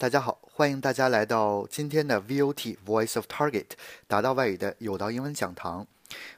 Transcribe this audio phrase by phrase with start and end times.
[0.00, 3.70] 大家好，欢迎大家来到今天的 VOT Voice of Target
[4.06, 5.84] 达到外语的有道英文讲堂。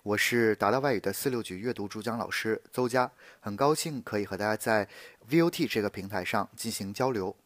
[0.02, 4.88] 我是达到外语的四六级阅读主讲老师邹佳，很高兴可以和大家在
[5.28, 7.36] VOT 这个平台上进行交流。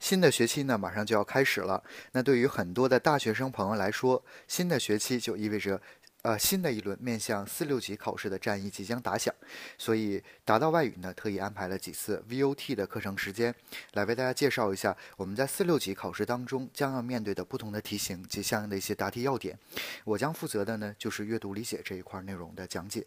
[0.00, 1.82] 新的学期呢，马上就要开始了。
[2.12, 5.78] 那对于很多的大学生朋友来说，新的学期就意味着。
[6.22, 9.32] 呃，新的一轮面向四六级考试的战役即将打响，
[9.78, 13.54] 所以达到外语呢特意安排了几次 VOT 的课程时间，
[13.92, 19.56] 来为大家介绍一下我们在四六级考试当中将要面对的不同的题型及相应的一些答题要点。
[20.04, 23.06] 我将负责的呢就是阅读理解这一块内容的讲解。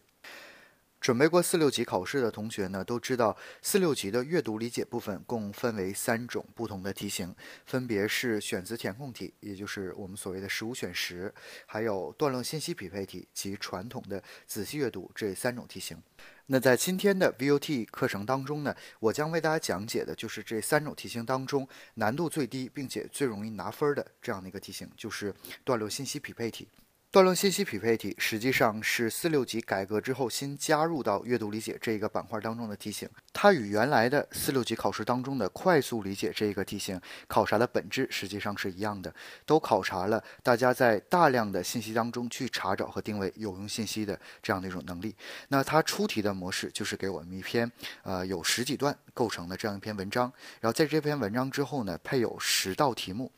[1.01, 11.33] 准备过四六级考试的同学呢，都知道四六级的阅读理解部分共分为三种不同的题型，分别是选择填空题，也就是我们所谓的十五选十，
[11.65, 15.99] 还有段落信息匹配题及传统的仔细阅读这三种题型。
[16.45, 26.67] 那在今天的 VOT 课程当中呢，我将为大家讲解的就是这三种题型当中难度最低并且最容易拿分的这样的一个题型，就是段落信息匹配题。
[27.11, 39.13] 段落信息匹配题实际上是四六级改革之后新加入到阅读理解这个板块当中的题型，它与原来的四六级考试当中的快速理解这个题型考察的本质实际上是一样的，
[39.45, 45.13] 都考察了大家在大量的信息当中去查找和定位有用信息的这样的一种能力。
[45.49, 47.69] 那它出题的模式就是给我们一篇
[48.03, 50.31] 呃有十几段构成的这样一篇文章，
[50.61, 53.29] 然后在这篇文章之后呢配有十道题目。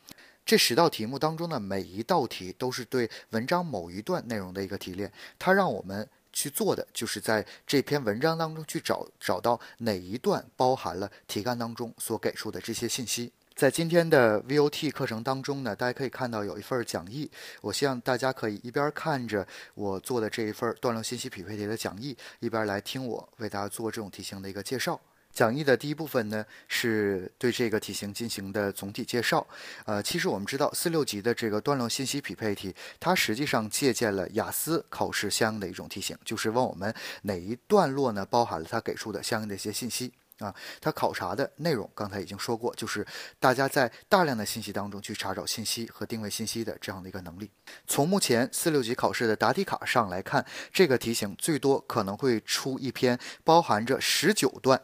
[0.44, 13.32] 这十道题目当中的每一道题都是对文章某一段内容的一个提炼，它让我们去做的就是在这篇文章当中去找找到哪一段包含了题干当中所给出的这些信息。
[13.54, 25.00] 在今天的 VOT 课程当中呢，大家可以看到有一份讲义，我希望大家可以一边看着我做的这一份段落信息匹配题的讲义，一边来听我为大家做这种题型的一个介绍。
[25.34, 29.44] 讲义的第一部分呢，是对这个题型进行的总体介绍。
[29.84, 40.54] 呃，其实我们知道四六级的这个段落信息匹配题，它实际上借鉴了雅思考试相应的一种题型，就是问我们哪一段落呢包含了它给出的相应的一些信息啊。
[40.80, 43.04] 它考察的内容刚才已经说过，就是
[43.40, 47.50] 大家在大量的信息当中去查找信息和定位信息的这样的一个能力。
[47.88, 54.80] 从目前四六级考试的答题卡上来看，这个题型最多可能会出一篇包含着十九段。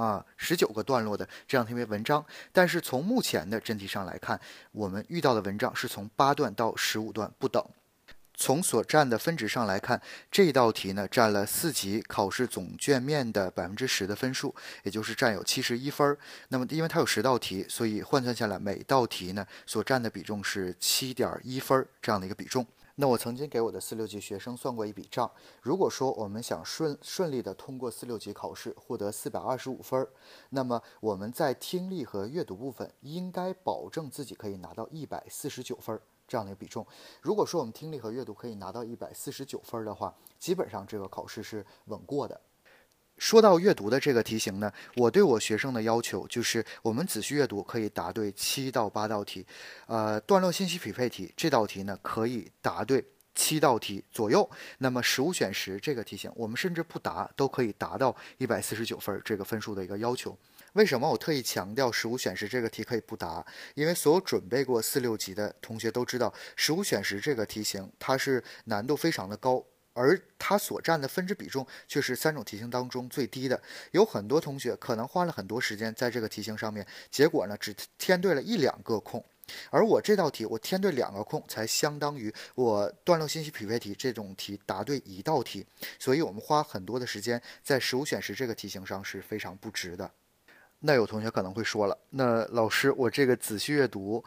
[0.00, 4.40] 啊，十九个段落的这样一篇文章，但是从目前的真题上来看，
[4.72, 7.62] 我们遇到的文章是从八段到十五段不等。
[8.32, 10.00] 从所占的分值上来看，
[10.30, 16.16] 这道题呢占了四级考试总卷面的百分之十的分数，也就是占有七十一分。
[16.48, 22.66] 那么因为它有十道题，所以换算下来每道题呢所占的比重是七点一分这样的一个比重。
[23.00, 30.06] 那我曾经给我的四六级学生算过一笔账，如果说我们想顺顺利的通过四六级考试，获得四百二十五分，
[30.50, 36.86] 那么我们在听力和阅读部分应该保证自己可以拿到一百四十九分这样的一个比重。
[37.22, 42.38] 如果说我们听力和阅读可以拿到一百四十九分的话，基本上这个考试是稳过的。
[43.20, 49.46] 说到阅读的这个题型呢，我对我学生的要求就是，我们仔细阅读可以答对七到八道题，
[49.86, 53.04] 呃，段落信息匹配题这道题呢可以答对
[53.34, 54.48] 七道题左右。
[54.78, 60.36] 那么十五选十这个题型，我们甚至不答都可以达到一百四十九分这个分数的一个要求。
[60.72, 63.44] 为什么我特意强调十五选十这个题可以不答？
[63.74, 69.62] 因为所有准备过四六级的同学都知道，十五选十这个题型它是难度非常的高。
[69.92, 73.60] 而它所占的分值比重却是三种题型当中最低的。
[73.92, 79.24] 有很多同学可能花了很多时间在这个题型上面，结果呢只填对了一两个空。
[79.68, 85.66] 而我这道题我填对两个空，才相当于我段落信息匹配题这种题答对一道题。
[85.98, 90.08] 所以我们花很多的时间在十五选十这个题型上是非常不值的。
[90.80, 94.22] 那有同学可能会说了，那老师我这个仔细阅读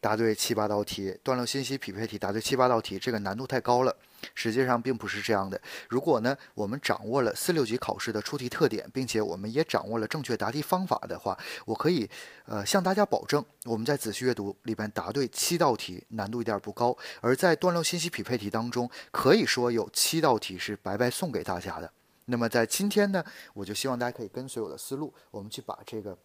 [0.00, 3.94] 答对七八道题，段落信息匹配题答对七八道题，这个难度太高了。
[4.34, 5.60] 实际上并不是这样的。
[5.88, 12.08] 如果呢，我们掌握了四六级考试的出题特点，并且我们也掌握了正确答题方法的话，我可以
[12.46, 21.92] 呃向大家保证，我们在仔细阅读里边答对七道题难度一点不高，而在段落信息匹配题当中，可以说有七道题是白白送给大家的。
[22.30, 26.16] 那么在今天呢，我就希望大家可以跟随我的思路，我们去把这个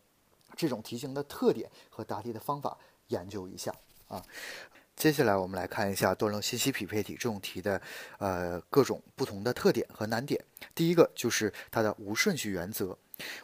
[0.55, 2.77] 这种题型的特点和答题的方法
[3.07, 3.73] 研究一下
[4.09, 4.21] 啊。
[4.95, 7.81] 接下来我们来看一下段落信息匹配题这种题的，
[8.19, 10.43] 呃，各种不同的特点和难点。
[10.75, 12.95] 第一个就是它的无顺序原则。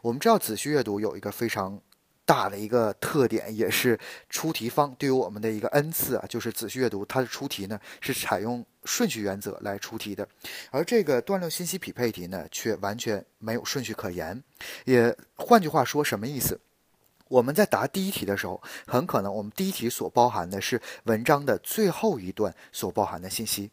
[0.01, 1.81] 我们知道仔细阅读有一个非常
[2.29, 3.99] 大的一个特点，也是
[4.29, 10.27] 出题方对于我们的一个恩赐啊，就是仔细阅读它的出题呢是采用顺序原则来出题的，
[10.69, 14.43] 而这个段落信息匹配题呢却完全没有顺序可言。
[14.85, 16.59] 也换句话说，什么意思？
[17.29, 23.71] 我们在答第一题的时候，很可能我们第一题所包含的是文章的最后一段所包含的信息。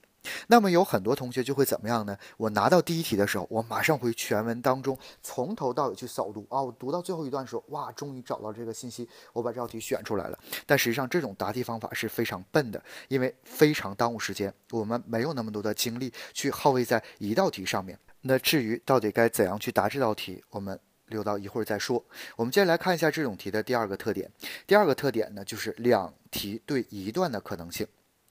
[0.48, 2.16] 那么有很多同学就会怎么样呢？
[2.36, 10.38] 我拿到第一题的时候，我马上回全文当中从头到尾去扫读啊，我读到最后一段的时候，哇，终于找到这个信息，我把这道题选出来了。
[10.64, 17.98] 但实际上这种答题方法是非常笨的，因为非常耽误时间，我们没有那么多的精力去耗费在一道题上面。
[18.22, 22.04] 那至于到底该怎样去答这道题，我们留到一会儿再说。
[22.34, 24.28] 我们接下来看一下这种题的第二个特点。
[24.66, 27.86] 第二个特点呢，就是两题对一段的可能性。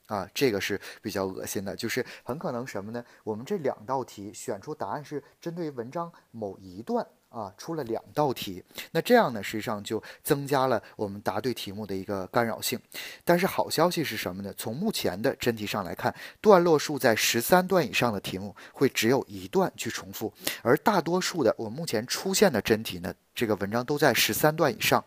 [0.07, 3.03] 啊，这个是比较恶心的，就是很可能什么呢？
[3.23, 12.79] 我们这两道题选出答案是针对于文章某一段啊，出了两道题，那这样呢，实际上就增加了我们答对题目的一个干扰性。
[13.23, 14.53] 但是好消息是什么呢？
[14.55, 20.31] 从目前的真题上来看，段落数在十三段以上的题目会只有一段去重复，
[20.61, 25.03] 而大多数的我目前出现的真题呢，这个文章都在十三段以上，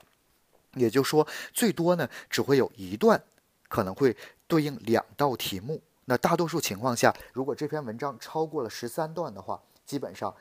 [0.74, 3.22] 也就是说，最多呢只会有一段
[3.68, 4.16] 可能会。
[4.50, 10.34] 对应两道题目，那大多数情况下，如果这篇文章超过了十三段的话，基本上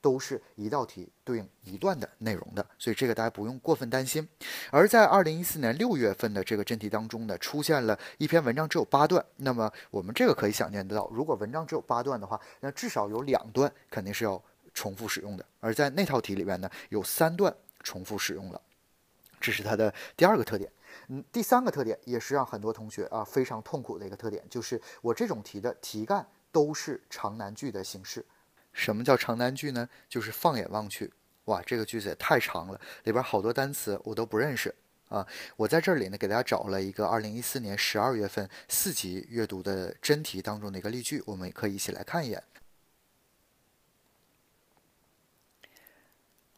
[0.00, 4.28] 都是一道题对应一段的内容的，所以这个大家不用过分担心。
[4.72, 14.42] 而在二零一四年六月份的这个真题当中呢，出现了一篇文章只有八段，那么我们这个可以想见得到，如果文章只有八段的话，那至少有两段肯定是要
[14.74, 17.54] 重复使用的，而在那套题里面呢，有三段
[17.84, 18.60] 重复使用了，
[19.40, 20.68] 这是它的第二个特点。
[21.08, 28.24] 嗯，第三个特点也是让很多同学啊非常痛苦的一个特点，就是我这种题的题干都是长难句的形式。
[28.72, 29.88] 什么叫长难句呢？
[30.08, 31.12] 就是放眼望去，
[31.44, 34.74] 哇，这个句子也太长了，里边好多单词我都不认识
[35.08, 35.26] 啊。
[35.56, 42.42] 我在这里呢给大家找了一个二零一四年十二月份四级阅读的真题当中的一个例句，我们可以一起来看一眼。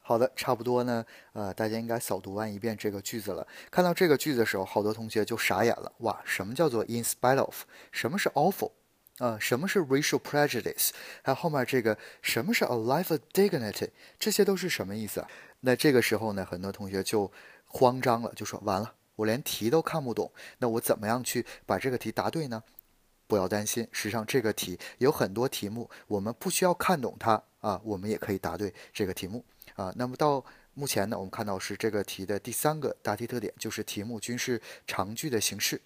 [0.09, 1.05] 好的，差不多呢。
[1.33, 3.45] 呃，大家应该扫读完一遍这个句子了。
[3.73, 5.91] 看到这个句子的时候，好多同学就傻眼了。
[5.99, 7.65] 哇，什么叫做 in spite of？
[7.91, 8.71] 什么是 awful？
[9.19, 10.91] 啊，什么是 racial prejudice？
[11.23, 13.89] 还有后面这个什么是 a life of dignity？
[14.17, 15.29] 这些都是什么意思啊？
[15.59, 17.29] 那这个时候呢，很多同学就
[17.65, 22.63] 慌张了，就说完了，我连题都看不懂，那我怎么样去把这个题答对呢？
[23.27, 29.45] 不要担心，实际上这个题有很多题目，我们不需要看懂它啊，我们也可以答对这个题目。
[29.77, 30.45] 啊，那么到
[30.75, 35.81] 目前呢，我们看到是这个题的第三个答题特点，就是题目均是长句的形式。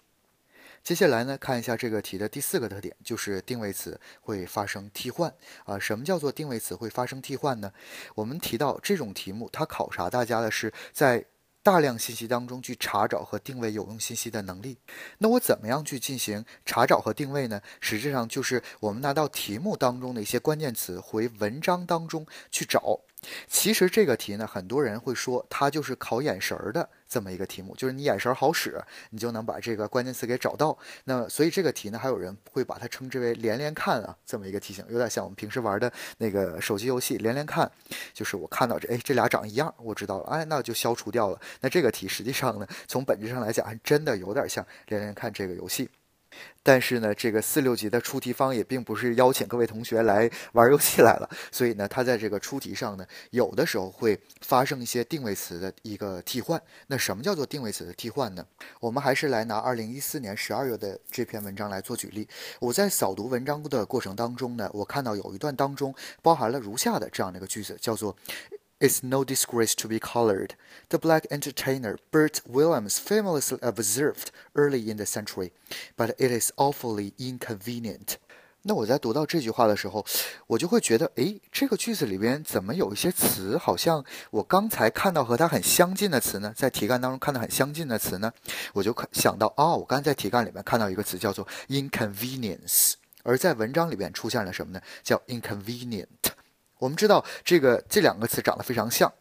[0.83, 5.31] 接下来呢，看一下这个题的第四个特点，就是定位词会发生替换。
[5.65, 7.71] 啊，什么叫做定位词会发生替换呢？
[8.15, 11.23] 我们提到这种题目，它考察大家的是在
[11.63, 14.77] 大量信息当中去查找和定位有用信息的能力。
[15.19, 17.61] 那我怎么样去进行查找和定位呢？
[17.79, 22.99] 实际上就是我们拿到题目当中的一些关键词，回文章当中去找。
[23.47, 30.77] 其实这个题呢，很多人会说它就是考眼神儿的这么一个题目，就是你眼神好使，你就能把这个关键词给找到。
[31.03, 37.69] 那所以这个题呢，还有人会把它称之为连连看啊，这么一个题型，有点像我们平时玩的那个手机游戏连连看，
[38.13, 41.37] 就是我看到这，哎，这俩长一样，我知道了，哎，那就消除掉了。
[41.59, 45.89] 那这个题实际上呢，从本质上来讲，还真的有点像连连看这个游戏。
[46.63, 56.61] 但是呢，这个四六级的出题方也并不是邀请各位同学来玩游戏来了，所以呢，他在这个出题上呢，有的时候会发生一些定位词的一个替换。
[56.87, 58.45] 那什么叫做定位词的替换呢？
[58.79, 62.27] 我们还是来拿二零一四年十二月的这篇文章来做举例。
[62.59, 68.15] 我在扫读文章的过程当中呢，我看到有一段当中包含了如下的这样的一个句子，叫做。
[68.81, 70.55] It's no disgrace to be colored.
[70.89, 75.51] The black entertainer Bert Williams famously observed early in the century,
[75.95, 78.15] but it is awfully inconvenient.
[78.63, 80.03] 那我在读到这句话的时候，
[80.47, 86.51] 我就会觉得，诶，这个句子里边怎么有一些词，好像我刚才看到和它很相近的词呢？
[86.57, 88.33] 在题干当中看到很相近的词呢？
[88.73, 94.81] 我就想到，哦，我刚才在题干里面看到一个词叫做 inconvenience，而在文章里边出现了什么呢？
[95.03, 96.07] 叫 inconvenient。
[96.81, 99.13] 我们知道这个这两个词长得非常像，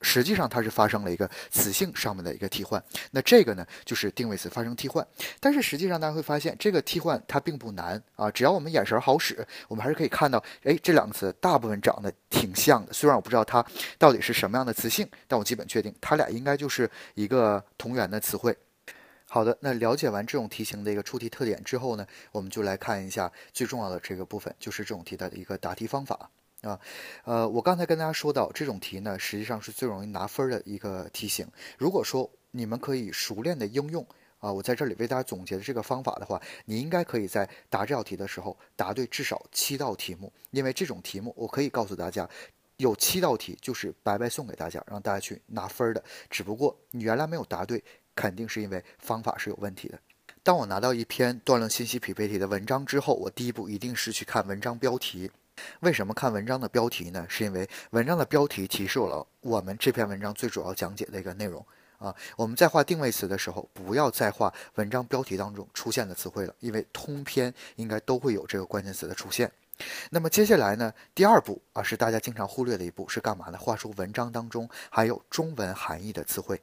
[0.00, 2.82] 实际上它是发生了一个词性上面的一个替换。
[3.10, 5.06] 那这个呢，就是定位词发生替换。
[5.38, 12.94] 但是实际上大家会发现，这个替换它并不难啊，只要我们眼神好使，我们还是可以看到，哎，这两个词大部分长得挺像的。
[12.94, 13.62] 虽然我不知道它
[13.98, 18.56] 到底是什么样的词性，但我基本确定它俩应该就是一个同源的词汇。
[19.28, 26.30] 好的，那了解完这种题型的一个出题特点之后呢，我们就来看一下最重要的这个部分，就是这种题的一个答题方法。
[26.62, 26.78] 啊，
[27.24, 31.46] 呃，我刚才跟大家说到，这种题呢，实际上是最容易拿分的一个题型。
[31.76, 34.06] 如果说你们可以熟练的应用
[34.38, 40.32] 啊，我在这里为大家总结的这个方法的话，你应该可以在答这道题的时候答对至少七道题目。
[40.52, 42.28] 因为这种题目，我可以告诉大家，
[42.76, 46.04] 有七道题就是白白送给大家，让大家去拿分的。
[46.30, 47.82] 只不过你原来没有答对，
[48.14, 49.98] 肯定是因为方法是有问题的。
[50.44, 55.28] 当我拿到一篇断论信息匹配题的文章之后，我第一步一定是去看文章标题。
[55.80, 57.26] 为什么看文章的标题呢？
[57.28, 61.64] 是因为文章的标题提示了我们这篇文章最主要讲解的一个内容
[61.98, 62.14] 啊。
[62.36, 69.50] 我们在画定位词的时候，不要再画文章标题当中出现的词汇了，因为通篇应该都会有这个关键词的出现。
[70.10, 73.58] 那么接下来呢，第二步啊是大家经常忽略的一步，是干嘛呢？
[73.58, 76.60] 画出文章当中含有中文含义的词汇，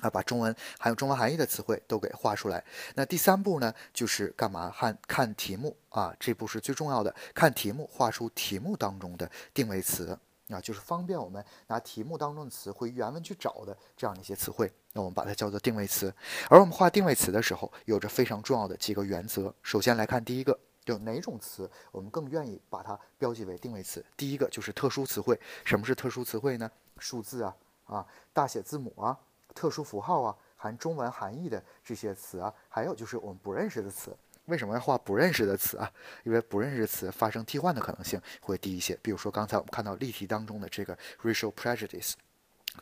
[0.00, 2.62] 啊，把中文含有中文含义的词汇都给画出来。
[2.94, 4.70] 那第三步呢，就是干嘛？
[4.70, 7.14] 看看题目啊，这步是最重要的。
[7.34, 14.70] 看题目，画出题目当中的定位词啊，就是方便我们拿题目当中的词回原文去找的这样的一些词汇。
[14.92, 16.12] 那我们把它叫做定位词。
[16.48, 19.54] 而我们画定位词的时候，有着非常重要的几个原则。
[19.62, 20.58] 首先来看第一个。
[20.84, 24.04] 就哪种词，我们更愿意把它标记为定位词？
[24.18, 25.40] 第一个就是特殊词汇。
[25.64, 26.70] 什么是特殊词汇呢？
[26.98, 29.18] 数字啊，啊，大写字母啊，
[29.54, 34.14] 特殊符号啊，含中文含义的这些词啊，还有就是我们不认识的词。
[34.46, 35.90] 为什么要画不认识的词啊？
[36.24, 38.98] 因为不认识词发生替换的可能性会低一些。
[39.00, 42.12] 比如说刚才我们看到例题当中的这个 racial prejudice。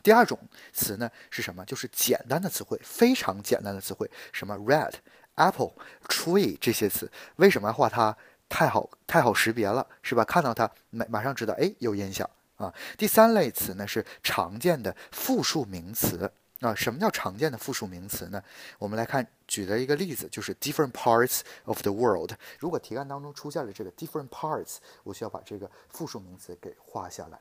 [0.01, 0.37] 第二种
[0.73, 1.63] 词呢是什么？
[1.63, 4.93] 就是简单的词汇，非常简单的词汇，什么 red。
[5.35, 5.71] Apple、
[6.07, 8.15] tree 这些词为什么要画它？
[8.49, 10.23] 太好，太好识别了，是吧？
[10.23, 12.71] 看到它，马马上知道，哎，有印象啊。
[12.97, 16.31] 第三类词呢是常见的复数名词
[16.63, 16.73] 那。
[16.73, 18.41] 什么叫常见的复数名词呢？
[18.79, 22.31] 我们来看，举的一个例子就是 different parts of the world。
[22.57, 27.39] 如果题干当中出现了这个 different parts，我需要把这个复数名词给画下来，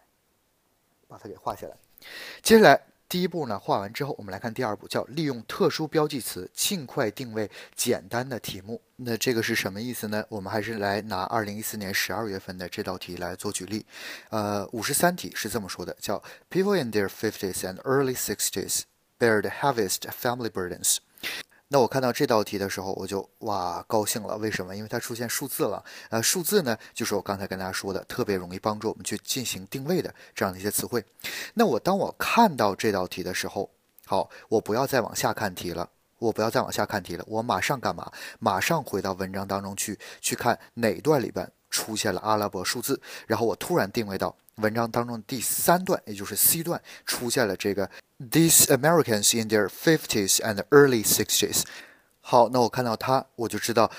[1.09, 1.77] 把它给画下来。
[2.43, 2.83] 接下来。
[3.09, 8.81] 第一步呢，画完之后，我们来看第二步，叫利用特殊标记词尽快定位简单的题目。
[8.97, 10.25] 那这个是什么意思呢？
[10.31, 13.85] 我们还是来拿二零一四年十二月份的这道题来做举例。
[14.31, 18.85] 呃，五十三题是这么说的，叫 People in their fifties and early sixties
[19.23, 20.97] bear the heaviest family burdens。
[21.69, 24.37] 那我看到这道题的时候，我就哇高兴了。
[24.37, 24.75] 为什么？
[24.75, 25.83] 因为它出现数字了。
[26.11, 31.03] 呃，数字呢，就是我刚才跟大家说的，特别容易帮助我们去进行定位的这样的一些词汇。
[31.55, 33.71] 那我当我看到这道题的时候，
[34.05, 35.89] 好，我不要再往下看题了，
[36.19, 38.11] 我不要再往下看题了，我马上干嘛？
[38.41, 47.89] 马上回到文章当中去，去看哪段里边出现了阿拉伯数字，然后我突然定位到文章当中第三段，也就是 C 段出现了这个。
[48.31, 51.65] These Americans in their fifties and early sixties。
[52.21, 53.91] 好，那我看到它，我就知道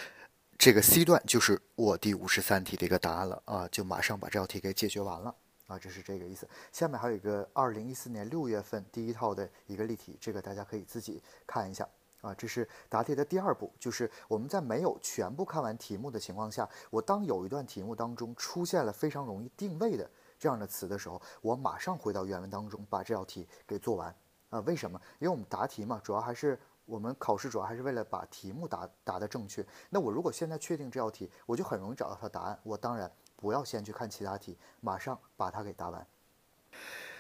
[0.58, 5.36] 这个 C 段就是我第五十三题的一个答案了啊，就马上把这道题给解决完了
[5.68, 6.48] 啊，这是这个意思。
[6.72, 11.86] 下面还有一个二零一四年六月份第一套的一个例题，这个大家可以自己看一下
[12.22, 12.34] 啊。
[12.36, 20.10] 这是答题的第二步，就是我们在没有全部看完题目的情况下，我当有一段题目当中出现了非常容易定位的。
[20.44, 24.14] 这样的词的时候，我马上回到原文当中把这道题给做完
[24.50, 24.60] 啊？
[24.66, 25.00] 为什么？
[25.20, 29.66] 因为我们答题嘛，主要还是我们考试主要还是为了把题目答答的正确。
[29.90, 32.60] 那我如果现在确定这道题，我就很容易找到它答案。
[32.64, 36.06] 我当然不要先去看其他题，马上把它给答完。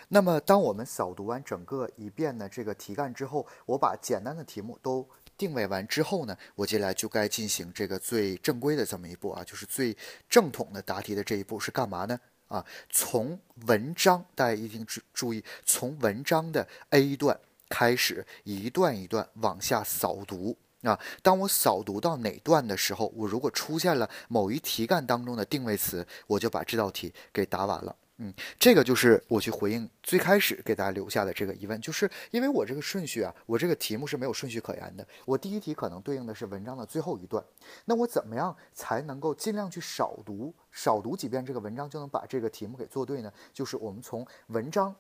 [0.10, 9.96] 那么，当我们扫读完整个一遍的这个题干之后，我把简单的题目都定位完之后呢，我接下来就该进行这个最正规的这么一步啊，就是最
[10.28, 12.20] 正统的答题的这一步是干嘛呢？
[12.54, 21.00] 啊，从文章大家一定注注意，从文章的 A 段开始，一段一段往下扫读啊。
[21.24, 27.96] 当我扫读到哪段的时候，我如果出现了某一题干当中的定位词，我就把这道题给答完了。
[28.18, 35.06] 嗯，这个就是我去回应最开始给大家留下的这个疑问，就是因为我这个顺序啊，我这个题目是没有顺序可言的。
[35.26, 37.44] 我第一题可能对应的是文章的最后一段，
[37.86, 43.34] 那我怎么样才能够尽量去少读，少读几遍这个文章就能把这个题目给做对呢？
[43.52, 44.96] 就是我们从文章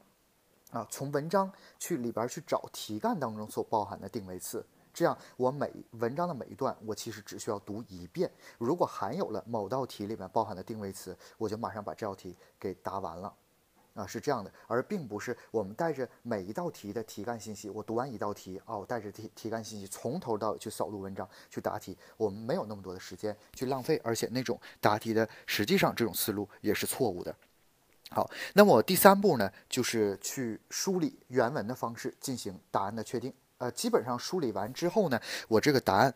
[0.71, 4.65] 啊，从文章去里边去找题干当中所包含的定位词。
[4.93, 8.31] 这样，我每文章的每一段，我其实只需要读一遍。
[8.59, 13.33] 如果含有了某道题里面包含的定位词，我就马上把这道题给答完了，
[13.95, 27.35] 啊，是这样的，而并不是我们带着每一道题的题干信息，我读完一道题，啊，我带着题题干信息从头到尾去扫读文章去答题，我们没有那么多的时间去浪费，而且那种答题的实际上这种思路也是错误的。
[28.11, 33.33] 好，那么第三步呢，就是去梳理原文的方式进行答案的确定。
[33.57, 36.13] 呃，基本上梳理完之后呢，我这个答案，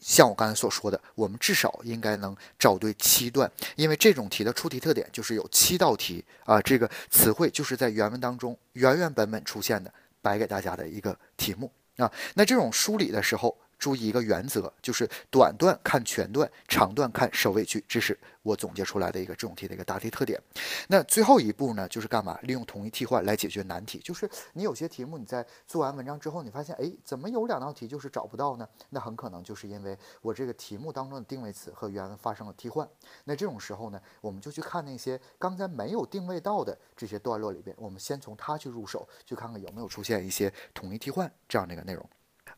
[0.00, 12.10] 像我刚才所说的，我们至少应该能找对七段，因为这种题的出题特点就是有七道题啊，这个词汇就是在原文当中原原本本出现的，摆给大家的一个题目啊。
[12.34, 20.38] 那这种梳理的时候，注意一个原则，就是短段看全段，长段看首尾句，这是我总结出来的一个这种题的一个答题特点。
[20.86, 22.38] 那最后一步呢，就是干嘛？
[22.42, 23.98] 利用统一替换来解决难题。
[23.98, 28.68] 就是你有些题目你在做完文章之后，你发现，哎，怎么有两道题就是找不到呢？
[28.90, 32.86] 那很可能就是因为我这个题目当中的定位词和原文发生了替换。
[33.24, 42.06] 那这种时候呢，我们就去看那些刚才没有定位到的这些段落里边，我们先从它去入手，去看看有没有出现一些统一替换这样的一个内容。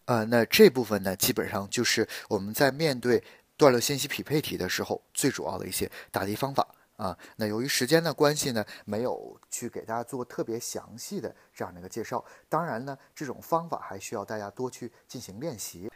[0.06, 3.22] 呃，那这部分呢，基本上就是我们在面对
[3.56, 6.66] 段落信息匹配题的时候最主要的一些答题方法
[6.96, 7.16] 啊。
[7.36, 12.24] 那由于时间的关系呢，没有去给大家做特别详细的这样的一个介绍。
[12.48, 15.91] 当然呢，这种方法还需要大家多去进行练习。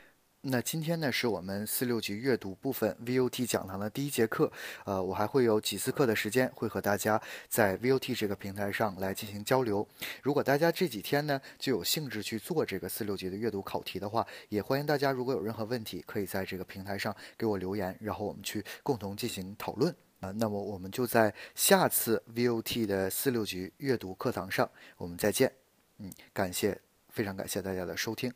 [0.48, 4.50] 那今天呢，是我们四六级阅读部分 VOT 讲堂的第一节课。
[4.84, 9.84] 呃，我还会有几次课的时间，会和大家在 VOT 这个平台上来进行交流。
[10.22, 19.92] 如果大家这几天呢就有兴致去做这个四六级的阅读考题的话，也欢迎大家如果有任何问题，可以在这个平台上给我留言，然后我们去共同进行讨论。
[20.20, 25.52] 啊，那么我们就在下次 VOT 的四六级阅读课堂上，我们再见。
[25.98, 28.32] 嗯，感谢，非常感谢大家的收听。